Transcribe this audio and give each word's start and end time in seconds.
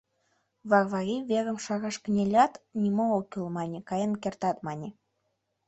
Варвари 0.69 1.17
верым 1.29 1.57
шараш 1.65 1.95
кынелят, 2.03 2.53
«Нимо 2.81 3.05
ок 3.17 3.25
кӱл,— 3.31 3.45
мане,— 3.57 3.79
каен 3.89 4.13
кертат,— 4.23 4.57
мане. 4.65 4.89